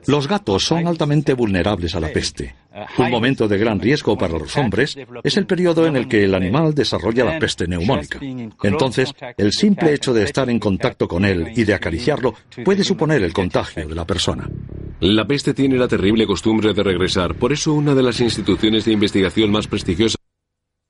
[0.06, 2.54] Los gatos son altamente vulnerables a la peste.
[2.98, 6.34] Un momento de gran riesgo para los hombres es el periodo en el que el
[6.34, 8.18] animal desarrolla la peste neumónica.
[8.62, 13.22] Entonces, el simple hecho de estar en contacto con él y de acariciarlo puede suponer
[13.22, 14.48] el contagio de la persona.
[15.00, 18.92] La peste tiene la terrible costumbre de regresar, por eso una de las instituciones de
[18.92, 20.16] investigación más prestigiosas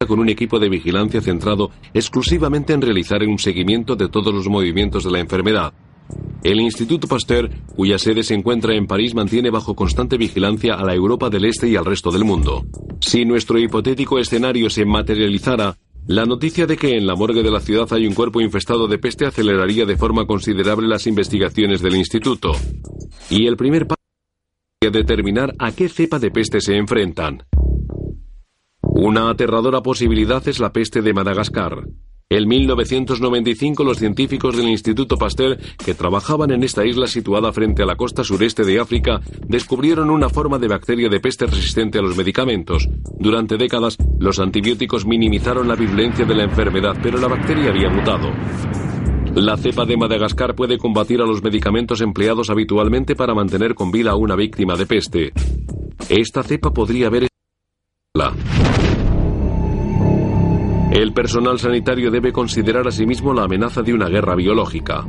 [0.06, 5.04] con un equipo de vigilancia centrado exclusivamente en realizar un seguimiento de todos los movimientos
[5.04, 5.72] de la enfermedad.
[6.42, 10.94] El Instituto Pasteur, cuya sede se encuentra en París, mantiene bajo constante vigilancia a la
[10.94, 12.66] Europa del Este y al resto del mundo.
[13.00, 17.60] Si nuestro hipotético escenario se materializara, la noticia de que en la morgue de la
[17.60, 22.52] ciudad hay un cuerpo infestado de peste aceleraría de forma considerable las investigaciones del instituto.
[23.30, 24.02] Y el primer paso
[24.82, 27.44] es determinar a qué cepa de peste se enfrentan.
[28.82, 31.84] Una aterradora posibilidad es la peste de Madagascar.
[32.30, 37.86] En 1995 los científicos del Instituto Pasteur que trabajaban en esta isla situada frente a
[37.86, 42.16] la costa sureste de África descubrieron una forma de bacteria de peste resistente a los
[42.16, 42.88] medicamentos.
[43.18, 48.30] Durante décadas los antibióticos minimizaron la virulencia de la enfermedad, pero la bacteria había mutado.
[49.34, 54.12] La cepa de Madagascar puede combatir a los medicamentos empleados habitualmente para mantener con vida
[54.12, 55.32] a una víctima de peste.
[56.08, 57.28] Esta cepa podría haber
[60.94, 65.04] el personal sanitario debe considerar a sí mismo la amenaza de una guerra biológica.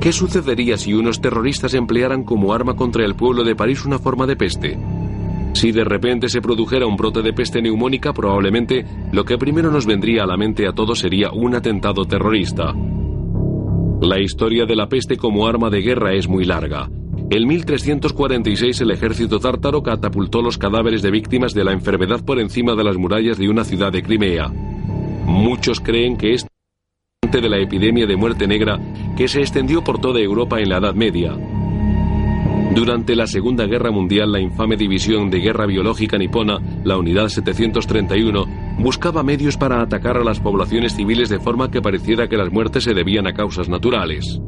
[0.00, 4.26] ¿Qué sucedería si unos terroristas emplearan como arma contra el pueblo de París una forma
[4.26, 4.78] de peste?
[5.52, 9.86] Si de repente se produjera un brote de peste neumónica, probablemente lo que primero nos
[9.86, 12.72] vendría a la mente a todos sería un atentado terrorista.
[14.02, 16.88] La historia de la peste como arma de guerra es muy larga.
[17.30, 22.76] En 1346 el ejército tártaro catapultó los cadáveres de víctimas de la enfermedad por encima
[22.76, 24.73] de las murallas de una ciudad de Crimea.
[25.26, 26.46] Muchos creen que es
[27.40, 28.78] de la epidemia de muerte negra
[29.16, 31.36] que se extendió por toda Europa en la Edad Media.
[32.74, 38.44] Durante la Segunda Guerra Mundial, la infame División de Guerra Biológica Nipona, la Unidad 731,
[38.78, 42.84] buscaba medios para atacar a las poblaciones civiles de forma que pareciera que las muertes
[42.84, 44.40] se debían a causas naturales.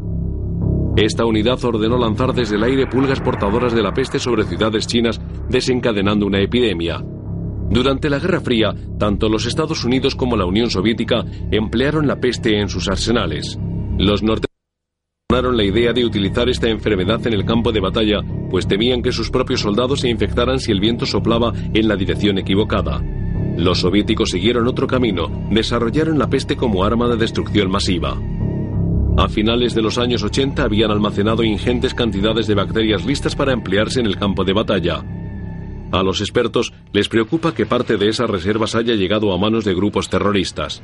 [0.97, 5.21] Esta unidad ordenó lanzar desde el aire pulgas portadoras de la peste sobre ciudades chinas,
[5.49, 7.05] desencadenando una epidemia.
[7.71, 12.61] Durante la Guerra Fría, tanto los Estados Unidos como la Unión Soviética emplearon la peste
[12.61, 13.59] en sus arsenales.
[13.99, 14.47] Los norteamericanos
[15.29, 19.31] la idea de utilizar esta enfermedad en el campo de batalla, pues temían que sus
[19.31, 23.03] propios soldados se infectaran si el viento soplaba en la dirección equivocada.
[23.57, 28.17] Los soviéticos siguieron otro camino, desarrollaron la peste como arma de destrucción masiva.
[29.19, 34.01] A finales de los años 80 habían almacenado ingentes cantidades de bacterias listas para emplearse
[34.01, 35.03] en el campo de batalla.
[35.93, 39.75] A los expertos les preocupa que parte de esas reservas haya llegado a manos de
[39.75, 40.83] grupos terroristas.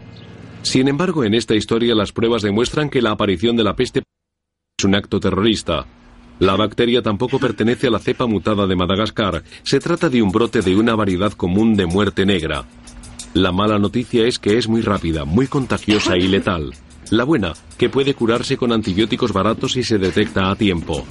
[0.63, 4.03] Sin embargo, en esta historia las pruebas demuestran que la aparición de la peste
[4.79, 5.87] es un acto terrorista.
[6.39, 9.43] La bacteria tampoco pertenece a la cepa mutada de Madagascar.
[9.63, 12.65] Se trata de un brote de una variedad común de muerte negra.
[13.35, 16.73] La mala noticia es que es muy rápida, muy contagiosa y letal.
[17.11, 21.05] La buena, que puede curarse con antibióticos baratos si se detecta a tiempo.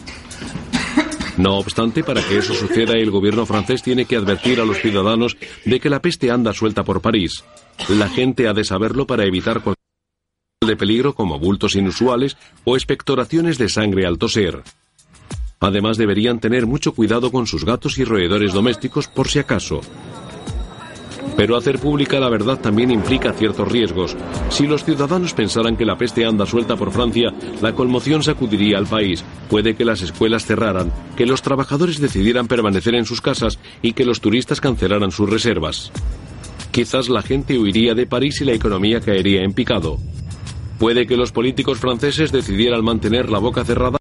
[1.38, 5.38] No obstante, para que eso suceda, el gobierno francés tiene que advertir a los ciudadanos
[5.66, 7.44] de que la peste anda suelta por París.
[7.90, 9.82] La gente ha de saberlo para evitar cualquier
[10.66, 14.62] de peligro como bultos inusuales o expectoraciones de sangre al toser.
[15.60, 19.82] Además deberían tener mucho cuidado con sus gatos y roedores domésticos por si acaso.
[21.36, 24.16] Pero hacer pública la verdad también implica ciertos riesgos.
[24.50, 28.88] Si los ciudadanos pensaran que la peste anda suelta por Francia, la conmoción sacudiría al
[28.88, 29.24] país.
[29.50, 34.06] Puede que las escuelas cerraran, que los trabajadores decidieran permanecer en sus casas y que
[34.06, 35.92] los turistas cancelaran sus reservas.
[36.72, 39.98] Quizás la gente huiría de París y la economía caería en picado.
[40.80, 44.01] Puede que los políticos franceses decidieran mantener la boca cerrada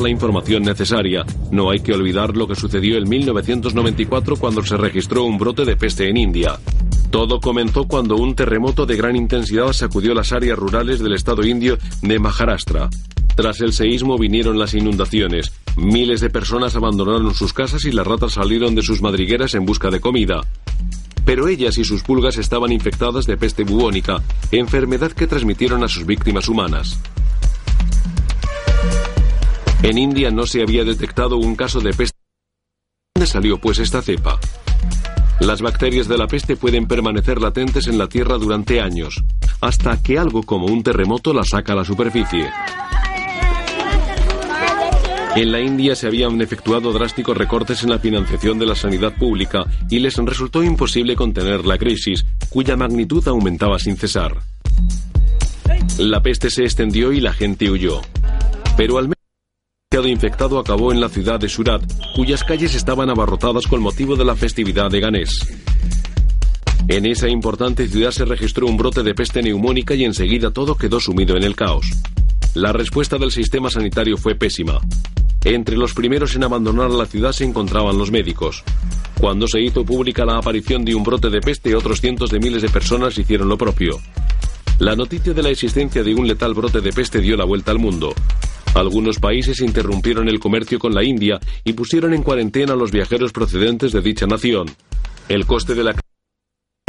[0.00, 1.24] la información necesaria.
[1.50, 5.76] No hay que olvidar lo que sucedió en 1994 cuando se registró un brote de
[5.76, 6.58] peste en India.
[7.10, 11.78] Todo comenzó cuando un terremoto de gran intensidad sacudió las áreas rurales del estado indio
[12.00, 12.88] de Maharashtra.
[13.36, 15.52] Tras el seísmo vinieron las inundaciones.
[15.76, 19.90] Miles de personas abandonaron sus casas y las ratas salieron de sus madrigueras en busca
[19.90, 20.40] de comida.
[21.24, 26.04] Pero ellas y sus pulgas estaban infectadas de peste bubónica, enfermedad que transmitieron a sus
[26.04, 26.98] víctimas humanas.
[29.82, 32.16] En India no se había detectado un caso de peste.
[32.16, 34.38] ¿De dónde salió pues esta cepa?
[35.40, 39.24] Las bacterias de la peste pueden permanecer latentes en la Tierra durante años,
[39.60, 42.48] hasta que algo como un terremoto la saca a la superficie.
[45.34, 49.64] En la India se habían efectuado drásticos recortes en la financiación de la sanidad pública
[49.90, 54.36] y les resultó imposible contener la crisis, cuya magnitud aumentaba sin cesar.
[55.98, 58.00] La peste se extendió y la gente huyó.
[58.76, 59.21] Pero al menos
[60.00, 61.82] infectado acabó en la ciudad de Surat,
[62.16, 65.46] cuyas calles estaban abarrotadas con motivo de la festividad de Ganés.
[66.88, 70.98] En esa importante ciudad se registró un brote de peste neumónica y enseguida todo quedó
[70.98, 71.86] sumido en el caos.
[72.54, 74.80] La respuesta del sistema sanitario fue pésima.
[75.44, 78.64] Entre los primeros en abandonar la ciudad se encontraban los médicos.
[79.20, 82.62] Cuando se hizo pública la aparición de un brote de peste, otros cientos de miles
[82.62, 84.00] de personas hicieron lo propio.
[84.78, 87.78] La noticia de la existencia de un letal brote de peste dio la vuelta al
[87.78, 88.14] mundo.
[88.74, 93.32] Algunos países interrumpieron el comercio con la India y pusieron en cuarentena a los viajeros
[93.32, 94.70] procedentes de dicha nación.
[95.28, 95.94] El coste de la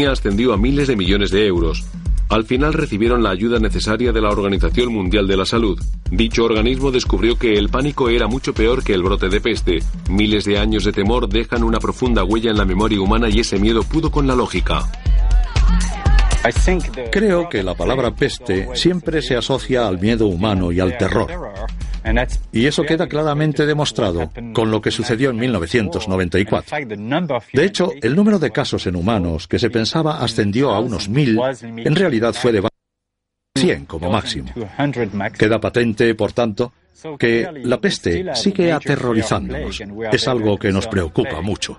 [0.10, 1.86] ascendió a miles de millones de euros.
[2.30, 5.80] Al final recibieron la ayuda necesaria de la Organización Mundial de la Salud.
[6.10, 9.84] Dicho organismo descubrió que el pánico era mucho peor que el brote de peste.
[10.10, 13.60] Miles de años de temor dejan una profunda huella en la memoria humana y ese
[13.60, 14.90] miedo pudo con la lógica.
[17.12, 21.30] Creo que la palabra peste siempre se asocia al miedo humano y al terror.
[22.52, 26.78] Y eso queda claramente demostrado con lo que sucedió en 1994.
[27.54, 31.39] De hecho, el número de casos en humanos que se pensaba ascendió a unos mil,
[31.62, 32.68] en realidad fue de
[33.56, 34.50] 100 como máximo.
[35.38, 36.74] Queda patente, por tanto,
[37.18, 39.82] que la peste sigue aterrorizándonos.
[40.12, 41.78] Es algo que nos preocupa mucho.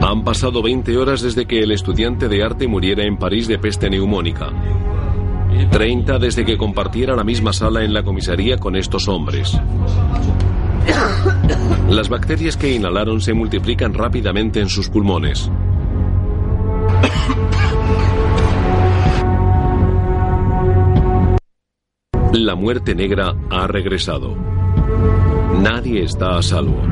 [0.00, 3.90] Han pasado 20 horas desde que el estudiante de arte muriera en París de peste
[3.90, 4.52] neumónica.
[5.70, 9.58] 30 desde que compartiera la misma sala en la comisaría con estos hombres.
[11.88, 15.50] Las bacterias que inhalaron se multiplican rápidamente en sus pulmones.
[22.32, 24.36] La muerte negra ha regresado.
[25.58, 26.82] Nadie está a salvo.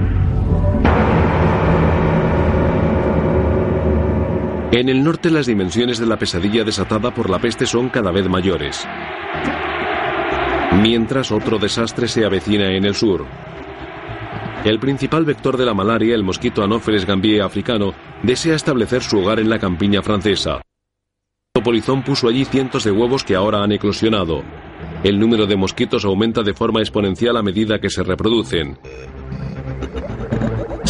[4.72, 8.28] En el norte las dimensiones de la pesadilla desatada por la peste son cada vez
[8.28, 8.86] mayores.
[10.82, 13.24] Mientras otro desastre se avecina en el sur.
[14.64, 17.92] El principal vector de la malaria, el mosquito Anopheles gambiae africano,
[18.22, 20.62] desea establecer su hogar en la campiña francesa.
[21.62, 24.42] Polizón puso allí cientos de huevos que ahora han eclosionado.
[25.02, 28.78] El número de mosquitos aumenta de forma exponencial a medida que se reproducen.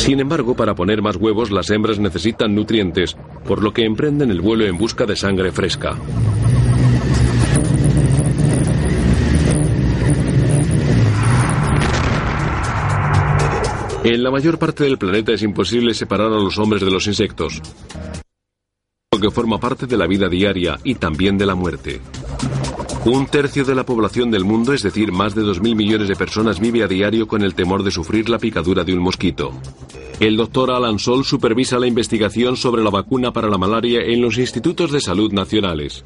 [0.05, 3.17] Sin embargo, para poner más huevos, las hembras necesitan nutrientes,
[3.49, 5.97] por lo que emprenden el vuelo en busca de sangre fresca.
[14.05, 17.63] En la mayor parte del planeta es imposible separar a los hombres de los insectos,
[19.11, 22.03] lo que forma parte de la vida diaria y también de la muerte.
[23.07, 26.59] Un tercio de la población del mundo, es decir, más de 2.000 millones de personas,
[26.59, 29.53] vive a diario con el temor de sufrir la picadura de un mosquito.
[30.21, 34.39] El doctor Alan Sol supervisa la investigación sobre la vacuna para la malaria en los
[34.39, 36.03] institutos de salud nacionales.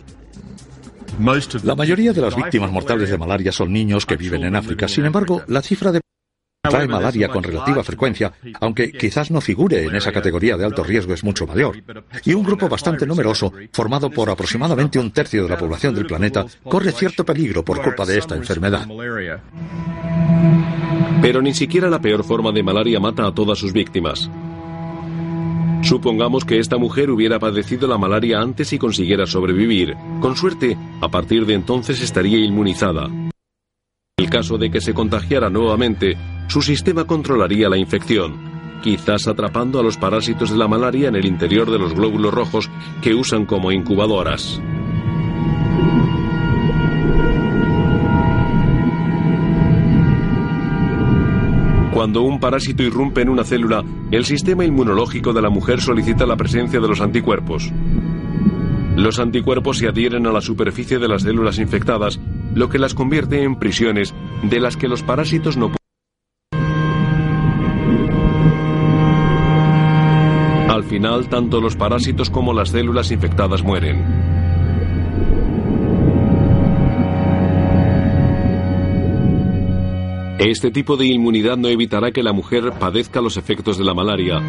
[1.62, 4.88] La mayoría de las víctimas mortales de malaria son niños que viven en África.
[4.88, 6.00] Sin embargo, la cifra de
[6.70, 11.14] trae malaria con relativa frecuencia, aunque quizás no figure en esa categoría de alto riesgo,
[11.14, 11.82] es mucho mayor.
[12.24, 16.46] Y un grupo bastante numeroso, formado por aproximadamente un tercio de la población del planeta,
[16.64, 18.86] corre cierto peligro por culpa de esta enfermedad.
[21.22, 24.30] Pero ni siquiera la peor forma de malaria mata a todas sus víctimas.
[25.82, 29.96] Supongamos que esta mujer hubiera padecido la malaria antes y consiguiera sobrevivir.
[30.20, 33.08] Con suerte, a partir de entonces estaría inmunizada.
[34.18, 36.16] El caso de que se contagiara nuevamente,
[36.48, 41.24] su sistema controlaría la infección, quizás atrapando a los parásitos de la malaria en el
[41.24, 42.68] interior de los glóbulos rojos
[43.00, 44.60] que usan como incubadoras.
[51.92, 56.36] Cuando un parásito irrumpe en una célula, el sistema inmunológico de la mujer solicita la
[56.36, 57.72] presencia de los anticuerpos.
[58.96, 62.18] Los anticuerpos se adhieren a la superficie de las células infectadas,
[62.58, 65.78] lo que las convierte en prisiones de las que los parásitos no pueden.
[70.68, 74.04] Al final, tanto los parásitos como las células infectadas mueren.
[80.40, 84.42] Este tipo de inmunidad no evitará que la mujer padezca los efectos de la malaria,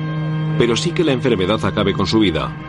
[0.57, 2.68] pero sí que la enfermedad acabe con su vida.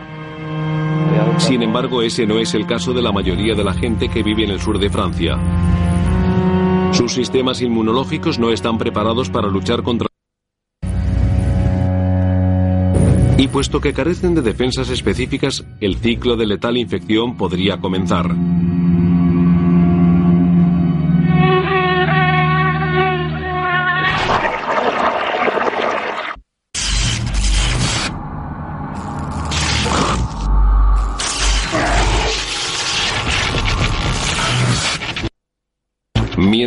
[1.41, 4.43] Sin embargo, ese no es el caso de la mayoría de la gente que vive
[4.43, 5.37] en el sur de Francia.
[6.93, 10.07] Sus sistemas inmunológicos no están preparados para luchar contra
[13.37, 18.35] Y puesto que carecen de defensas específicas, el ciclo de letal infección podría comenzar.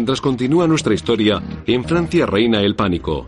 [0.05, 3.26] Mientras continúa nuestra historia, en Francia reina el pánico.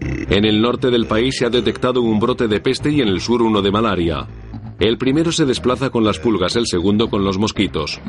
[0.00, 3.20] En el norte del país se ha detectado un brote de peste y en el
[3.20, 4.26] sur uno de malaria.
[4.80, 8.00] El primero se desplaza con las pulgas, el segundo con los mosquitos.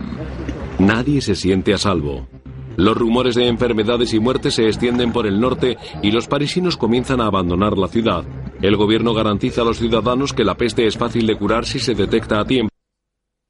[0.80, 2.28] Nadie se siente a salvo.
[2.76, 7.22] Los rumores de enfermedades y muertes se extienden por el norte y los parisinos comienzan
[7.22, 8.26] a abandonar la ciudad.
[8.64, 11.94] El gobierno garantiza a los ciudadanos que la peste es fácil de curar si se
[11.94, 12.77] detecta a tiempo.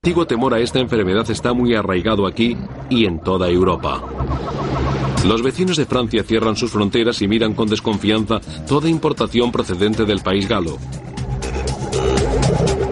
[0.07, 2.55] Antiguo temor a esta enfermedad está muy arraigado aquí
[2.89, 4.01] y en toda Europa.
[5.25, 8.39] Los vecinos de Francia cierran sus fronteras y miran con desconfianza
[8.69, 10.77] toda importación procedente del país galo.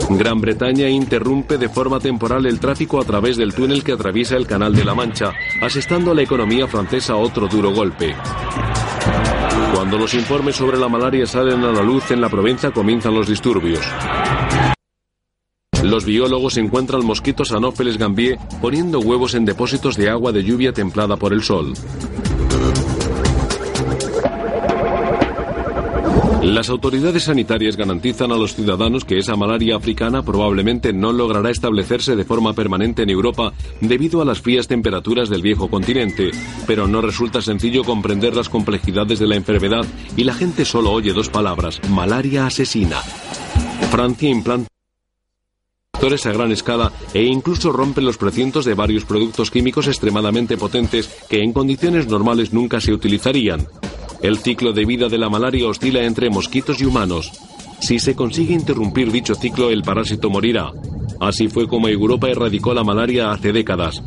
[0.09, 4.45] Gran Bretaña interrumpe de forma temporal el tráfico a través del túnel que atraviesa el
[4.45, 5.31] Canal de la Mancha,
[5.61, 8.13] asestando a la economía francesa otro duro golpe.
[9.73, 13.29] Cuando los informes sobre la malaria salen a la luz en la Provenza comienzan los
[13.29, 13.79] disturbios.
[15.85, 21.15] Los biólogos encuentran mosquitos anófeles gambier poniendo huevos en depósitos de agua de lluvia templada
[21.15, 21.73] por el sol.
[26.41, 32.15] Las autoridades sanitarias garantizan a los ciudadanos que esa malaria africana probablemente no logrará establecerse
[32.15, 36.31] de forma permanente en Europa debido a las frías temperaturas del viejo continente,
[36.65, 39.85] pero no resulta sencillo comprender las complejidades de la enfermedad
[40.17, 42.97] y la gente solo oye dos palabras, malaria asesina.
[43.91, 44.74] Francia implanta
[46.25, 51.41] a gran escala e incluso rompe los precientos de varios productos químicos extremadamente potentes que
[51.41, 53.67] en condiciones normales nunca se utilizarían.
[54.21, 57.31] El ciclo de vida de la malaria oscila entre mosquitos y humanos.
[57.79, 60.71] Si se consigue interrumpir dicho ciclo, el parásito morirá.
[61.19, 64.03] Así fue como Europa erradicó la malaria hace décadas.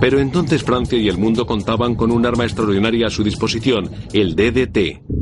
[0.00, 4.34] Pero entonces Francia y el mundo contaban con un arma extraordinaria a su disposición, el
[4.34, 5.15] DDT.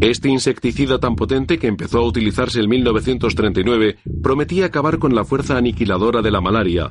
[0.00, 5.56] Este insecticida tan potente que empezó a utilizarse en 1939 prometía acabar con la fuerza
[5.56, 6.90] aniquiladora de la malaria,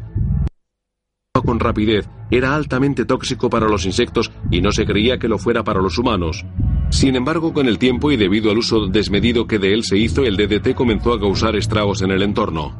[1.41, 5.63] con rapidez, era altamente tóxico para los insectos y no se creía que lo fuera
[5.63, 6.45] para los humanos.
[6.89, 10.23] Sin embargo, con el tiempo y debido al uso desmedido que de él se hizo,
[10.23, 12.75] el DDT comenzó a causar estragos en el entorno.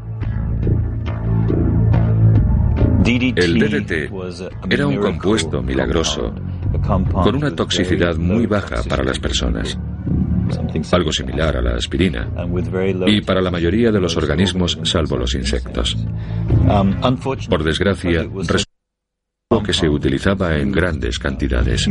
[3.06, 4.12] El DDT
[4.70, 6.34] era un compuesto milagroso
[6.86, 9.78] con una toxicidad muy baja para las personas,
[10.92, 12.30] algo similar a la aspirina,
[13.08, 15.98] y para la mayoría de los organismos salvo los insectos.
[17.50, 21.88] Por desgracia, resultó que se utilizaba en grandes cantidades.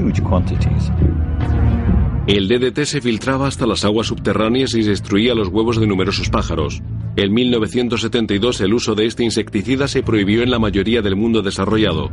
[2.28, 6.82] El DDT se filtraba hasta las aguas subterráneas y destruía los huevos de numerosos pájaros.
[7.16, 12.11] En 1972 el uso de este insecticida se prohibió en la mayoría del mundo desarrollado.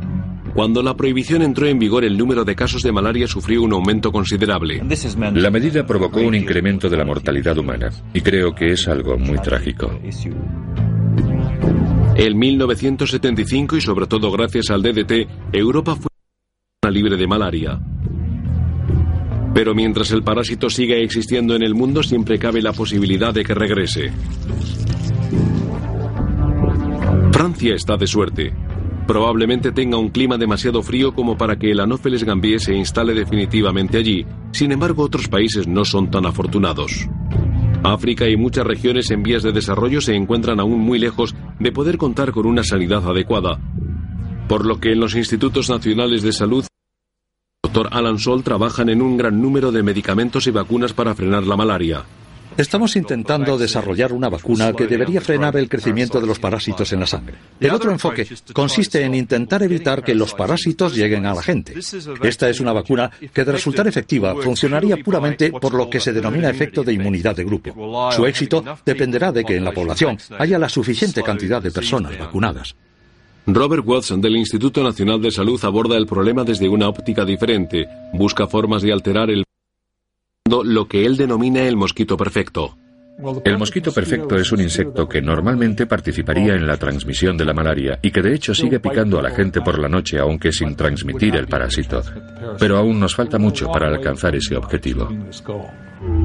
[0.56, 4.10] Cuando la prohibición entró en vigor, el número de casos de malaria sufrió un aumento
[4.10, 4.82] considerable.
[5.34, 9.36] La medida provocó un incremento de la mortalidad humana y creo que es algo muy
[9.36, 9.92] trágico.
[12.16, 17.78] En 1975 y sobre todo gracias al DDT, Europa fue libre de malaria.
[19.52, 23.52] Pero mientras el parásito siga existiendo en el mundo, siempre cabe la posibilidad de que
[23.52, 24.10] regrese.
[27.30, 28.65] Francia está de suerte.
[29.06, 33.98] Probablemente tenga un clima demasiado frío como para que el Anopheles gambier se instale definitivamente
[33.98, 34.26] allí.
[34.50, 37.08] Sin embargo, otros países no son tan afortunados.
[37.84, 41.98] África y muchas regiones en vías de desarrollo se encuentran aún muy lejos de poder
[41.98, 43.60] contar con una sanidad adecuada,
[44.48, 49.02] por lo que en los institutos nacionales de salud el doctor Alan Sol trabajan en
[49.02, 52.04] un gran número de medicamentos y vacunas para frenar la malaria.
[52.56, 57.06] Estamos intentando desarrollar una vacuna que debería frenar el crecimiento de los parásitos en la
[57.06, 57.34] sangre.
[57.60, 61.74] El otro enfoque consiste en intentar evitar que los parásitos lleguen a la gente.
[62.22, 66.48] Esta es una vacuna que de resultar efectiva funcionaría puramente por lo que se denomina
[66.48, 68.10] efecto de inmunidad de grupo.
[68.12, 72.74] Su éxito dependerá de que en la población haya la suficiente cantidad de personas vacunadas.
[73.48, 77.86] Robert Watson del Instituto Nacional de Salud aborda el problema desde una óptica diferente.
[78.12, 79.45] Busca formas de alterar el
[80.48, 82.76] lo que él denomina el mosquito perfecto.
[83.44, 87.98] El mosquito perfecto es un insecto que normalmente participaría en la transmisión de la malaria
[88.02, 91.34] y que de hecho sigue picando a la gente por la noche aunque sin transmitir
[91.34, 92.02] el parásito.
[92.58, 95.08] Pero aún nos falta mucho para alcanzar ese objetivo.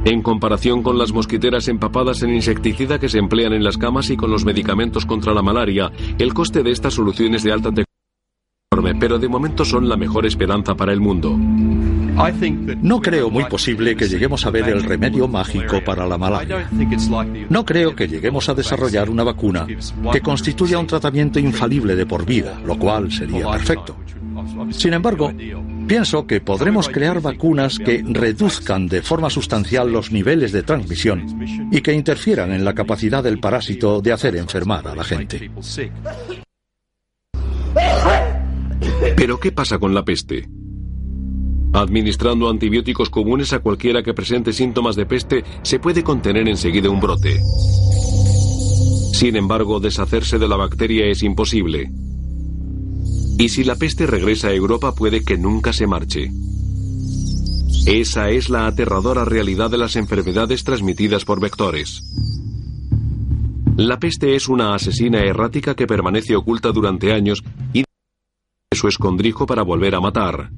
[0.03, 4.17] En comparación con las mosquiteras empapadas en insecticida que se emplean en las camas y
[4.17, 7.90] con los medicamentos contra la malaria, el coste de estas soluciones de alta tecnología
[9.01, 11.37] pero de momento son la mejor esperanza para el mundo.
[12.81, 16.69] No creo muy posible que lleguemos a ver el remedio mágico para la malaria.
[17.49, 19.67] No creo que lleguemos a desarrollar una vacuna
[20.13, 23.97] que constituya un tratamiento infalible de por vida, lo cual sería perfecto.
[24.69, 25.33] Sin embargo,
[25.85, 31.81] pienso que podremos crear vacunas que reduzcan de forma sustancial los niveles de transmisión y
[31.81, 35.51] que interfieran en la capacidad del parásito de hacer enfermar a la gente.
[39.15, 40.47] Pero ¿qué pasa con la peste?
[41.73, 46.99] Administrando antibióticos comunes a cualquiera que presente síntomas de peste, se puede contener enseguida un
[46.99, 47.39] brote.
[49.13, 51.91] Sin embargo, deshacerse de la bacteria es imposible.
[53.37, 56.31] Y si la peste regresa a Europa puede que nunca se marche.
[57.85, 62.03] Esa es la aterradora realidad de las enfermedades transmitidas por vectores.
[63.77, 67.43] La peste es una asesina errática que permanece oculta durante años
[67.73, 67.83] y
[68.73, 70.49] su escondrijo para volver a matar.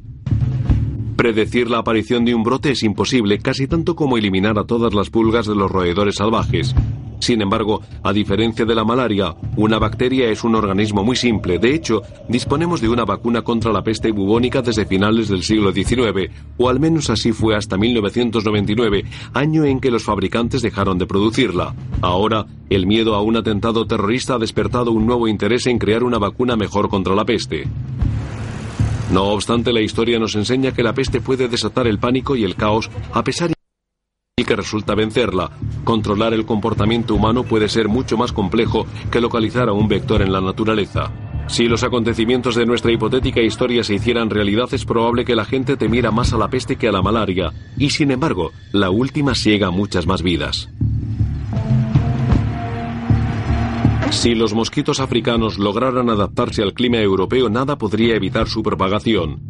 [1.15, 5.09] Predecir la aparición de un brote es imposible, casi tanto como eliminar a todas las
[5.09, 6.75] pulgas de los roedores salvajes.
[7.23, 11.57] Sin embargo, a diferencia de la malaria, una bacteria es un organismo muy simple.
[11.57, 16.29] De hecho, disponemos de una vacuna contra la peste bubónica desde finales del siglo XIX,
[16.57, 21.73] o al menos así fue hasta 1999, año en que los fabricantes dejaron de producirla.
[22.01, 26.19] Ahora, el miedo a un atentado terrorista ha despertado un nuevo interés en crear una
[26.19, 27.63] vacuna mejor contra la peste.
[29.13, 32.55] No obstante, la historia nos enseña que la peste puede desatar el pánico y el
[32.55, 35.51] caos a pesar de que resulta vencerla.
[35.83, 40.33] Controlar el comportamiento humano puede ser mucho más complejo que localizar a un vector en
[40.33, 41.11] la naturaleza.
[41.45, 45.77] Si los acontecimientos de nuestra hipotética historia se hicieran realidad, es probable que la gente
[45.77, 49.69] temiera más a la peste que a la malaria, y sin embargo, la última ciega
[49.69, 50.69] muchas más vidas.
[54.13, 59.41] Si los mosquitos africanos lograran adaptarse al clima europeo, nada podría evitar su propagación.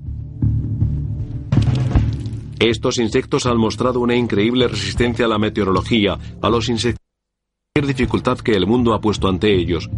[2.60, 7.06] Estos insectos han mostrado una increíble resistencia a la meteorología, a los insectos,
[7.76, 9.90] cualquier dificultad que el mundo ha puesto ante ellos.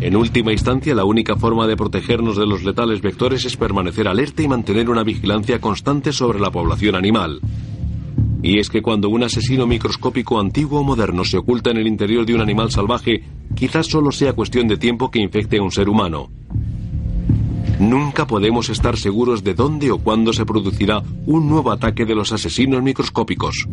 [0.00, 4.42] En última instancia, la única forma de protegernos de los letales vectores es permanecer alerta
[4.42, 7.40] y mantener una vigilancia constante sobre la población animal.
[8.46, 12.24] Y es que cuando un asesino microscópico antiguo o moderno se oculta en el interior
[12.24, 13.24] de un animal salvaje,
[13.56, 16.30] quizás solo sea cuestión de tiempo que infecte a un ser humano.
[17.80, 22.30] Nunca podemos estar seguros de dónde o cuándo se producirá un nuevo ataque de los
[22.30, 23.66] asesinos microscópicos.